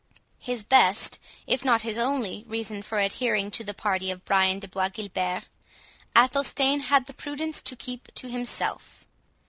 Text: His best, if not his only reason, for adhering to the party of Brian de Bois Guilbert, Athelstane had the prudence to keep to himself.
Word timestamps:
His 0.39 0.63
best, 0.63 1.19
if 1.45 1.63
not 1.63 1.83
his 1.83 1.95
only 1.99 2.43
reason, 2.47 2.81
for 2.81 2.97
adhering 2.99 3.51
to 3.51 3.63
the 3.63 3.75
party 3.75 4.09
of 4.09 4.25
Brian 4.25 4.57
de 4.57 4.67
Bois 4.67 4.89
Guilbert, 4.89 5.43
Athelstane 6.15 6.81
had 6.85 7.05
the 7.05 7.13
prudence 7.13 7.61
to 7.61 7.75
keep 7.75 8.07
to 8.15 8.27
himself. 8.27 9.05